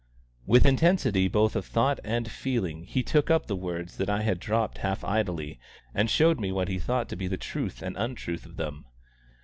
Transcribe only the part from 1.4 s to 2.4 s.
of thought and